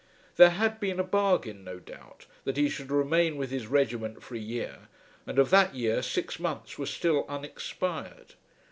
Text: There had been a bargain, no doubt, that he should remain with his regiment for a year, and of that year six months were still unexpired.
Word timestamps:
There 0.37 0.49
had 0.49 0.79
been 0.79 0.99
a 0.99 1.03
bargain, 1.03 1.63
no 1.63 1.77
doubt, 1.79 2.25
that 2.43 2.57
he 2.57 2.69
should 2.69 2.89
remain 2.89 3.37
with 3.37 3.51
his 3.51 3.67
regiment 3.67 4.23
for 4.23 4.33
a 4.33 4.39
year, 4.39 4.87
and 5.27 5.37
of 5.37 5.51
that 5.51 5.75
year 5.75 6.01
six 6.01 6.39
months 6.39 6.79
were 6.79 6.87
still 6.87 7.23
unexpired. 7.29 8.33